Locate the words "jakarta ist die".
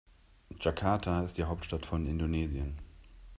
0.59-1.43